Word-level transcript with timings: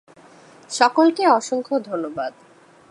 সকলকে 0.69 1.23
অসংখ্য 1.29 1.75
ধন্যবাদ। 1.79 2.33